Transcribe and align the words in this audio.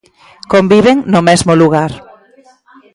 Conviven 0.53 0.97
no 1.13 1.21
mesmo 1.29 1.53
lugar. 1.61 1.91